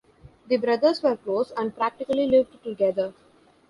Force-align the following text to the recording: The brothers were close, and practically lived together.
The 0.47 0.57
brothers 0.57 1.03
were 1.03 1.15
close, 1.15 1.51
and 1.55 1.75
practically 1.75 2.25
lived 2.25 2.63
together. 2.63 3.13